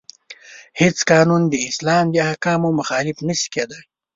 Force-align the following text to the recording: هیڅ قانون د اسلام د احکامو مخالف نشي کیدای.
هیڅ 0.81 0.97
قانون 1.11 1.41
د 1.47 1.53
اسلام 1.69 2.05
د 2.11 2.15
احکامو 2.29 2.69
مخالف 2.79 3.17
نشي 3.27 3.47
کیدای. 3.53 3.83